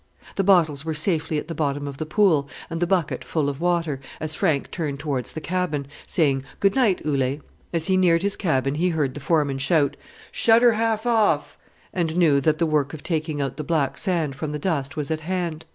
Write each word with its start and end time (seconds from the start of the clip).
The 0.35 0.43
bottles 0.43 0.83
were 0.83 0.95
safely 0.95 1.37
at 1.37 1.47
the 1.47 1.53
bottom 1.53 1.87
of 1.87 1.97
the 1.97 2.07
pool, 2.07 2.49
and 2.71 2.79
the 2.79 2.87
bucket 2.87 3.23
full 3.23 3.47
of 3.49 3.61
water, 3.61 3.99
as 4.19 4.33
Frank 4.33 4.71
turned 4.71 4.97
towards 4.99 5.33
the 5.33 5.39
cabin, 5.41 5.85
saying, 6.07 6.43
"Good 6.59 6.73
night, 6.73 7.03
Ole." 7.05 7.39
As 7.71 7.85
he 7.85 7.97
neared 7.97 8.23
his 8.23 8.35
cabin 8.35 8.73
he 8.73 8.89
heard 8.89 9.13
the 9.13 9.19
foreman 9.19 9.59
shout, 9.59 9.95
"Shut 10.31 10.63
her 10.63 10.71
half 10.71 11.05
off"; 11.05 11.55
and 11.93 12.17
knew 12.17 12.41
that 12.41 12.57
the 12.57 12.65
work 12.65 12.95
of 12.95 13.03
taking 13.03 13.41
out 13.41 13.57
the 13.57 13.63
black 13.63 13.95
sand 13.95 14.35
from 14.35 14.53
the 14.53 14.57
dust 14.57 14.97
was 14.97 15.11
at 15.11 15.19
hand. 15.19 15.67